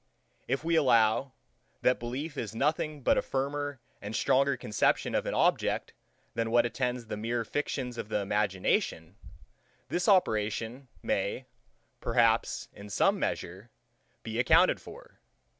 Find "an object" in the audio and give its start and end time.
5.27-5.93